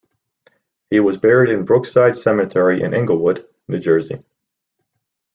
He 0.89 0.99
was 0.99 1.17
buried 1.17 1.51
in 1.51 1.63
Brookside 1.63 2.17
Cemetery 2.17 2.81
in 2.81 2.95
Englewood, 2.95 3.47
New 3.67 3.77
Jersey. 3.77 4.23